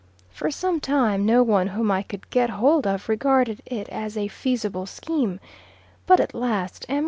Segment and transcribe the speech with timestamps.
[0.31, 4.29] For some time no one whom I could get hold of regarded it as a
[4.29, 5.39] feasible scheme,
[6.07, 6.99] but, at last, M.